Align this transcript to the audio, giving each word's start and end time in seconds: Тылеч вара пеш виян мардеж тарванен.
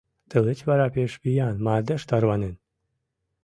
Тылеч 0.29 0.59
вара 0.69 0.87
пеш 0.95 1.11
виян 1.23 1.55
мардеж 1.65 2.01
тарванен. 2.09 2.55